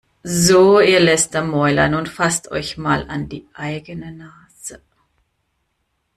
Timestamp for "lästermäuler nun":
0.99-2.07